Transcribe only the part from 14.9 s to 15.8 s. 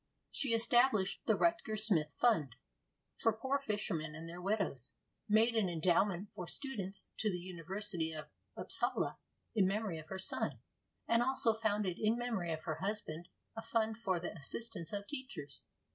of teachers.